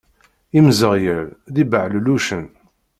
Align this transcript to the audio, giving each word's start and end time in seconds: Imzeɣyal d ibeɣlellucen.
Imzeɣyal 0.57 1.25
d 1.53 1.55
ibeɣlellucen. 1.63 2.45